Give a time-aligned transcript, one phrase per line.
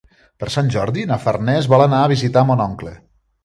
[0.43, 2.99] Per Sant Jordi na Farners vol anar a visitar mon oncle.